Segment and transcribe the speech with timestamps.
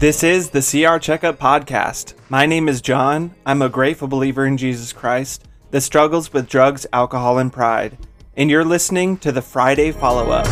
[0.00, 2.14] This is the CR Checkup Podcast.
[2.30, 3.34] My name is John.
[3.44, 7.98] I'm a grateful believer in Jesus Christ that struggles with drugs, alcohol, and pride.
[8.34, 10.46] And you're listening to the Friday Follow Up.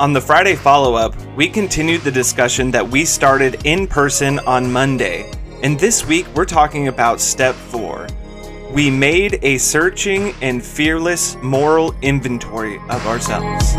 [0.00, 4.72] On the Friday follow up, we continued the discussion that we started in person on
[4.72, 5.30] Monday.
[5.62, 8.08] And this week, we're talking about step four.
[8.70, 13.72] We made a searching and fearless moral inventory of ourselves.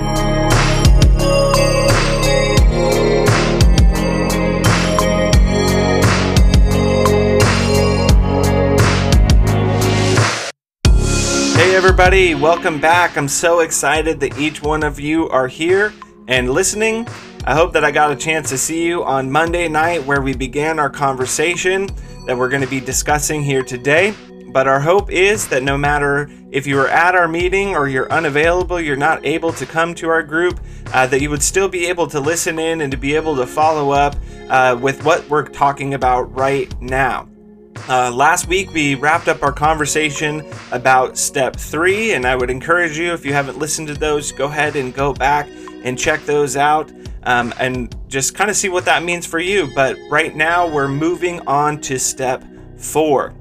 [11.55, 13.15] Hey, everybody, welcome back.
[13.15, 15.93] I'm so excited that each one of you are here
[16.27, 17.07] and listening.
[17.45, 20.33] I hope that I got a chance to see you on Monday night where we
[20.33, 21.87] began our conversation
[22.25, 24.15] that we're going to be discussing here today.
[24.51, 28.11] But our hope is that no matter if you are at our meeting or you're
[28.11, 30.59] unavailable, you're not able to come to our group,
[30.93, 33.45] uh, that you would still be able to listen in and to be able to
[33.45, 34.15] follow up
[34.49, 37.29] uh, with what we're talking about right now.
[37.87, 42.97] Uh, last week, we wrapped up our conversation about step three, and I would encourage
[42.97, 45.47] you, if you haven't listened to those, go ahead and go back
[45.83, 46.91] and check those out
[47.23, 49.69] um, and just kind of see what that means for you.
[49.73, 52.43] But right now, we're moving on to step
[52.77, 53.33] four.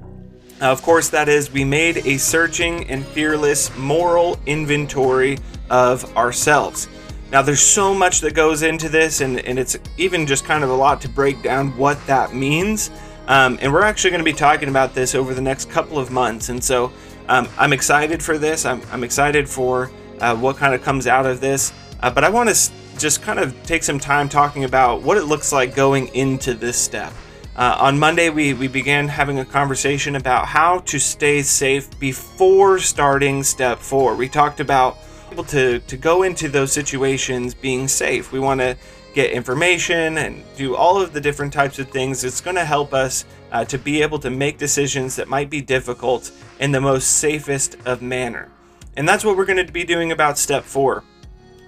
[0.61, 5.39] Of course, that is, we made a searching and fearless moral inventory
[5.71, 6.89] of ourselves.
[7.31, 10.71] Now, there's so much that goes into this, and, and it's even just kind of
[10.71, 12.91] a lot to break down what that means.
[13.29, 16.11] Um, and we're actually going to be talking about this over the next couple of
[16.11, 16.49] months.
[16.49, 16.93] And so
[17.29, 18.65] um, I'm excited for this.
[18.65, 21.73] I'm, I'm excited for uh, what kind of comes out of this.
[22.01, 25.25] Uh, but I want to just kind of take some time talking about what it
[25.25, 27.13] looks like going into this step.
[27.59, 32.79] Uh, on Monday, we, we began having a conversation about how to stay safe before
[32.79, 34.15] starting step four.
[34.15, 34.97] We talked about
[35.33, 38.31] able to, to go into those situations being safe.
[38.31, 38.77] We want to
[39.13, 42.23] get information and do all of the different types of things.
[42.23, 45.61] It's going to help us uh, to be able to make decisions that might be
[45.61, 46.31] difficult
[46.61, 48.49] in the most safest of manner.
[48.97, 51.03] And that's what we're going to be doing about step four.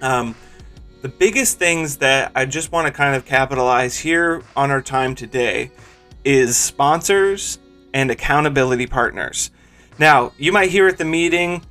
[0.01, 0.35] Um,
[1.01, 5.15] the biggest things that I just want to kind of capitalize here on our time
[5.15, 5.71] today
[6.23, 7.57] is sponsors
[7.93, 9.49] and accountability partners.
[9.97, 11.63] Now, you might hear at the meeting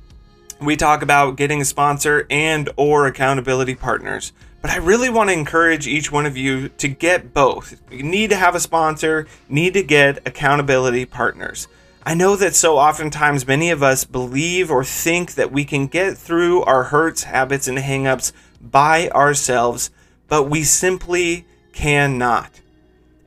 [0.59, 4.33] we talk about getting a sponsor and or accountability partners.
[4.61, 7.81] But I really want to encourage each one of you to get both.
[7.89, 11.67] You need to have a sponsor, need to get accountability partners.
[12.05, 16.17] I know that so oftentimes many of us believe or think that we can get
[16.17, 19.91] through our hurts, habits, and hangups by ourselves,
[20.27, 22.61] but we simply cannot.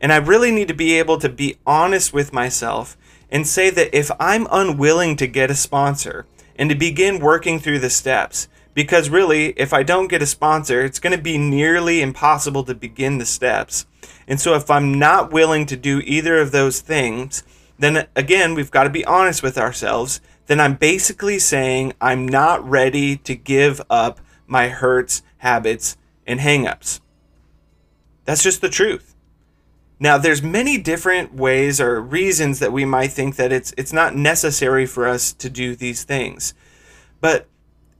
[0.00, 2.96] And I really need to be able to be honest with myself
[3.30, 7.80] and say that if I'm unwilling to get a sponsor and to begin working through
[7.80, 12.02] the steps, because really, if I don't get a sponsor, it's going to be nearly
[12.02, 13.86] impossible to begin the steps.
[14.26, 17.44] And so, if I'm not willing to do either of those things,
[17.78, 20.20] then again, we've got to be honest with ourselves.
[20.46, 25.96] Then I'm basically saying I'm not ready to give up my hurts, habits,
[26.26, 27.00] and hangups.
[28.24, 29.14] That's just the truth.
[30.00, 34.16] Now, there's many different ways or reasons that we might think that it's it's not
[34.16, 36.54] necessary for us to do these things,
[37.20, 37.46] but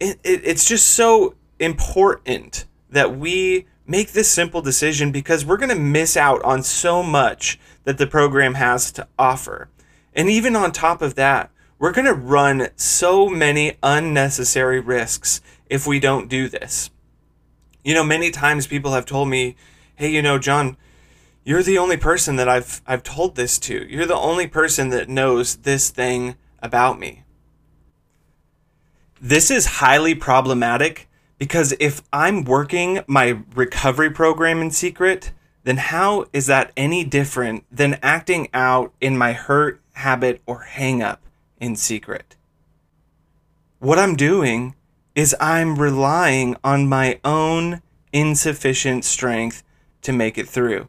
[0.01, 5.69] it, it, it's just so important that we make this simple decision because we're going
[5.69, 9.69] to miss out on so much that the program has to offer.
[10.15, 15.87] And even on top of that, we're going to run so many unnecessary risks if
[15.87, 16.91] we don't do this.
[17.83, 19.57] You know, many times people have told me,
[19.97, 20.77] "Hey, you know, John,
[21.45, 23.87] you're the only person that I've I've told this to.
[23.89, 27.25] You're the only person that knows this thing about me."
[29.21, 31.09] This is highly problematic
[31.39, 35.33] because if I'm working my recovery program in secret,
[35.65, 41.03] then how is that any different than acting out in my hurt, habit, or hang
[41.03, 41.23] up
[41.59, 42.37] in secret?
[43.79, 44.75] What I'm doing
[45.15, 47.83] is I'm relying on my own
[48.13, 49.63] insufficient strength
[50.03, 50.89] to make it through.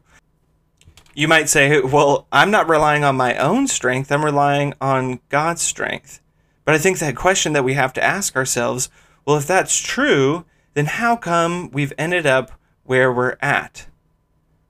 [1.14, 5.62] You might say, well, I'm not relying on my own strength, I'm relying on God's
[5.62, 6.20] strength.
[6.64, 8.90] But I think that question that we have to ask ourselves
[9.24, 10.44] well, if that's true,
[10.74, 12.52] then how come we've ended up
[12.84, 13.86] where we're at?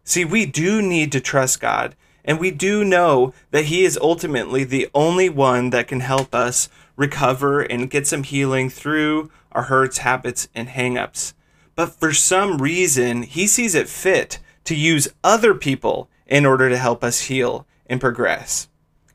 [0.02, 1.94] See, we do need to trust God,
[2.24, 6.70] and we do know that He is ultimately the only one that can help us
[6.96, 11.34] recover and get some healing through our hurts, habits, and hangups.
[11.74, 16.76] But for some reason, He sees it fit to use other people in order to
[16.76, 18.68] help us heal and progress.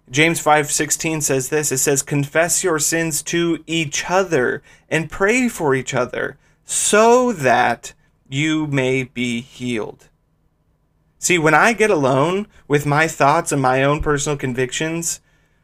[0.09, 1.71] James 5:16 says this.
[1.71, 7.93] It says confess your sins to each other and pray for each other so that
[8.27, 10.09] you may be healed.
[11.17, 15.21] See, when I get alone with my thoughts and my own personal convictions,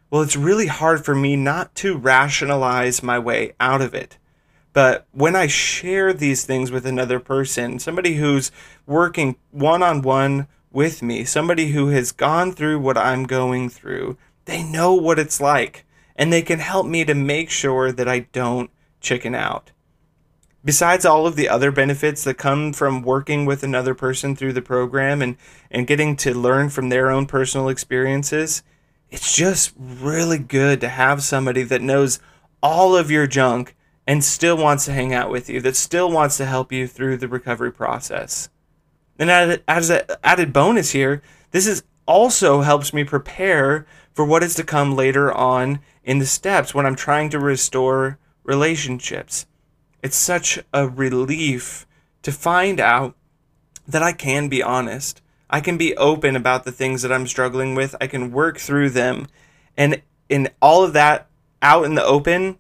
[0.10, 4.18] well, it's really hard for me not to rationalize my way out of it.
[4.74, 8.52] But when I share these things with another person, somebody who's
[8.86, 14.18] working one on one with me, somebody who has gone through what I'm going through,
[14.46, 15.86] they know what it's like
[16.18, 19.72] and they can help me to make sure that I don't chicken out.
[20.66, 24.62] Besides all of the other benefits that come from working with another person through the
[24.62, 25.38] program and,
[25.72, 28.64] and getting to learn from their own personal experiences,
[29.10, 32.20] it's just really good to have somebody that knows
[32.62, 33.76] all of your junk
[34.06, 37.18] and still wants to hang out with you, that still wants to help you through
[37.18, 38.50] the recovery process.
[39.20, 39.30] And
[39.68, 41.22] as an added bonus here,
[41.52, 46.26] this is also helps me prepare for what is to come later on in the
[46.26, 49.46] steps when I'm trying to restore relationships.
[50.02, 51.86] It's such a relief
[52.22, 53.16] to find out
[53.88, 55.22] that I can be honest.
[55.50, 57.96] I can be open about the things that I'm struggling with.
[58.02, 59.28] I can work through them.
[59.78, 61.28] And in all of that
[61.62, 62.58] out in the open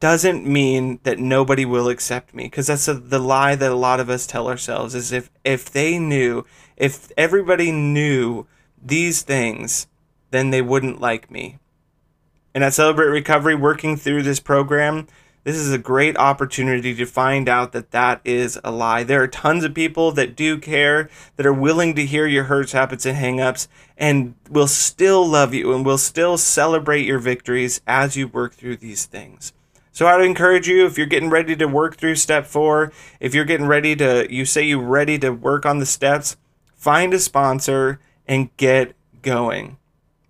[0.00, 4.00] doesn't mean that nobody will accept me because that's a, the lie that a lot
[4.00, 6.44] of us tell ourselves is if if they knew,
[6.76, 8.46] if everybody knew
[8.82, 9.86] these things,
[10.30, 11.58] then they wouldn't like me.
[12.54, 15.06] And at Celebrate Recovery, working through this program,
[15.44, 19.04] this is a great opportunity to find out that that is a lie.
[19.04, 22.72] There are tons of people that do care, that are willing to hear your hurts,
[22.72, 23.68] habits, and hangups,
[23.98, 28.76] and will still love you and will still celebrate your victories as you work through
[28.76, 29.52] these things.
[29.92, 33.44] So I'd encourage you if you're getting ready to work through step four, if you're
[33.44, 36.36] getting ready to, you say you're ready to work on the steps,
[36.74, 39.76] find a sponsor and get going.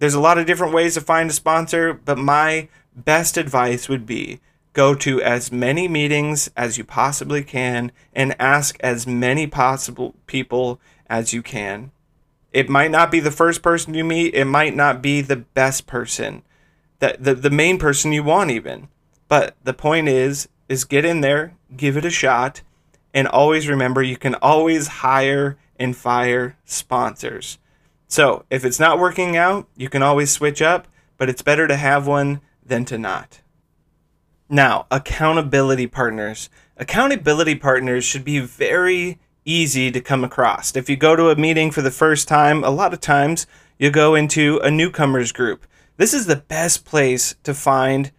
[0.00, 4.04] There's a lot of different ways to find a sponsor, but my best advice would
[4.04, 4.40] be
[4.74, 10.78] go to as many meetings as you possibly can and ask as many possible people
[11.08, 11.90] as you can.
[12.52, 15.86] It might not be the first person you meet, it might not be the best
[15.86, 16.42] person,
[16.98, 18.88] that the, the main person you want even.
[19.28, 22.62] But the point is is get in there, give it a shot,
[23.12, 27.58] and always remember you can always hire and fire sponsors.
[28.08, 31.76] So if it's not working out, you can always switch up, but it's better to
[31.76, 33.40] have one than to not.
[34.48, 36.50] Now, accountability partners.
[36.76, 40.76] Accountability partners should be very easy to come across.
[40.76, 43.46] If you go to a meeting for the first time, a lot of times
[43.78, 45.66] you go into a newcomers group.
[45.96, 48.10] This is the best place to find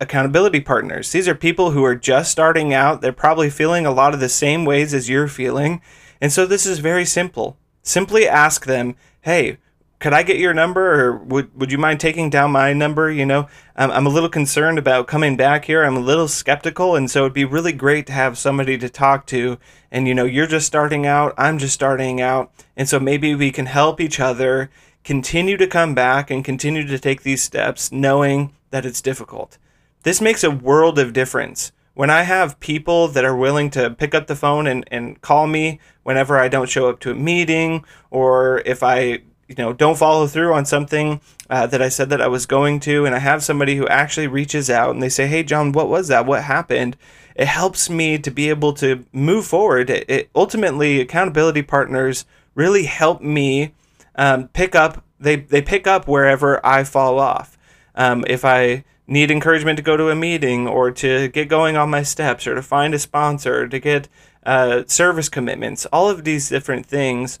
[0.00, 1.12] accountability partners.
[1.12, 3.00] These are people who are just starting out.
[3.00, 5.80] They're probably feeling a lot of the same ways as you're feeling.
[6.20, 7.56] And so this is very simple.
[7.82, 9.58] Simply ask them, hey,
[10.02, 13.08] could I get your number or would, would you mind taking down my number?
[13.08, 13.46] You know,
[13.76, 15.84] I'm, I'm a little concerned about coming back here.
[15.84, 16.96] I'm a little skeptical.
[16.96, 19.58] And so it'd be really great to have somebody to talk to.
[19.92, 21.34] And, you know, you're just starting out.
[21.38, 22.50] I'm just starting out.
[22.76, 24.70] And so maybe we can help each other
[25.04, 29.56] continue to come back and continue to take these steps knowing that it's difficult.
[30.02, 31.70] This makes a world of difference.
[31.94, 35.46] When I have people that are willing to pick up the phone and, and call
[35.46, 39.20] me whenever I don't show up to a meeting or if I
[39.58, 42.80] you know don't follow through on something uh, that I said that I was going
[42.80, 45.88] to, and I have somebody who actually reaches out and they say, "Hey, John, what
[45.88, 46.26] was that?
[46.26, 46.96] What happened?"
[47.36, 49.90] It helps me to be able to move forward.
[49.90, 53.72] It, it ultimately accountability partners really help me
[54.16, 55.04] um, pick up.
[55.20, 57.58] They they pick up wherever I fall off.
[57.94, 61.90] Um, if I need encouragement to go to a meeting or to get going on
[61.90, 64.08] my steps or to find a sponsor to get
[64.44, 67.38] uh, service commitments, all of these different things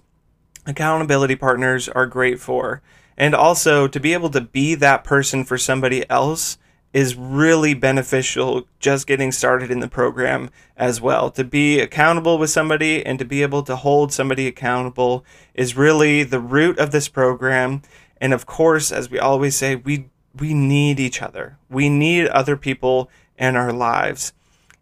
[0.66, 2.82] accountability partners are great for.
[3.16, 6.58] And also to be able to be that person for somebody else
[6.92, 11.30] is really beneficial just getting started in the program as well.
[11.30, 16.22] To be accountable with somebody and to be able to hold somebody accountable is really
[16.22, 17.82] the root of this program.
[18.20, 21.58] And of course, as we always say, we we need each other.
[21.68, 24.32] We need other people in our lives.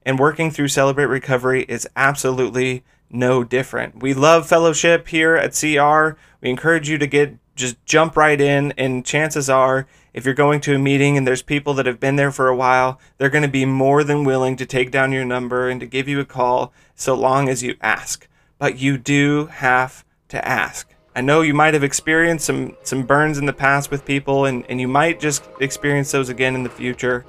[0.05, 4.03] And working through Celebrate Recovery is absolutely no different.
[4.03, 6.19] We love fellowship here at CR.
[6.41, 10.61] We encourage you to get just jump right in and chances are if you're going
[10.63, 13.43] to a meeting and there's people that have been there for a while, they're going
[13.43, 16.25] to be more than willing to take down your number and to give you a
[16.25, 18.27] call so long as you ask.
[18.59, 20.89] But you do have to ask.
[21.15, 24.65] I know you might have experienced some some burns in the past with people and,
[24.69, 27.25] and you might just experience those again in the future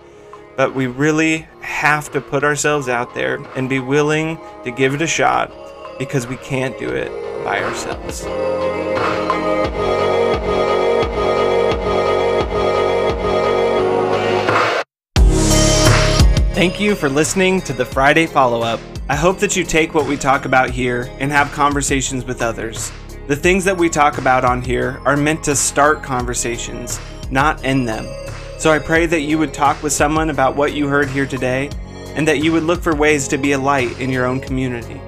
[0.56, 5.02] but we really have to put ourselves out there and be willing to give it
[5.02, 5.52] a shot
[6.02, 7.12] because we can't do it
[7.44, 8.22] by ourselves.
[16.56, 18.80] Thank you for listening to the Friday follow up.
[19.10, 22.92] I hope that you take what we talk about here and have conversations with others.
[23.28, 27.88] The things that we talk about on here are meant to start conversations, not end
[27.88, 28.08] them.
[28.58, 31.70] So I pray that you would talk with someone about what you heard here today
[32.16, 35.00] and that you would look for ways to be a light in your own community.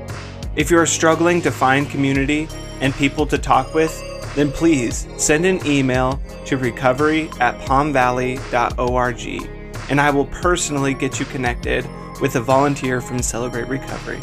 [0.55, 2.47] If you are struggling to find community
[2.79, 3.91] and people to talk with,
[4.35, 9.49] then please send an email to recovery at palmvalley.org
[9.89, 11.87] and I will personally get you connected
[12.21, 14.19] with a volunteer from Celebrate Recovery.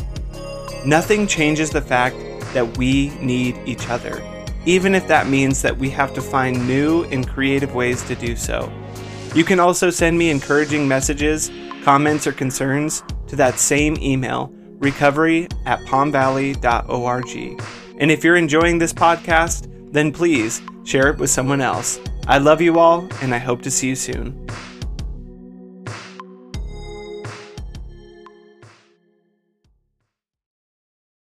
[0.86, 2.16] Nothing changes the fact
[2.54, 4.22] that we need each other,
[4.64, 8.36] even if that means that we have to find new and creative ways to do
[8.36, 8.72] so.
[9.34, 11.50] You can also send me encouraging messages,
[11.82, 17.62] comments, or concerns to that same email, recovery at palmvalley.org.
[17.98, 22.00] And if you're enjoying this podcast, then please share it with someone else.
[22.26, 24.46] I love you all, and I hope to see you soon.